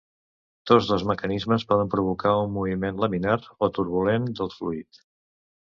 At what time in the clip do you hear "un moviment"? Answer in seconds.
2.47-3.05